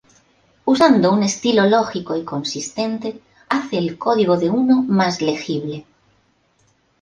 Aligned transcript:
Usando 0.65 1.11
un 1.13 1.21
estilo 1.21 1.67
lógico 1.67 2.17
y 2.17 2.23
consistente 2.25 3.21
hace 3.49 3.77
el 3.77 3.99
código 3.99 4.35
de 4.35 4.49
uno 4.49 4.81
más 4.81 5.21
legible. 5.21 5.85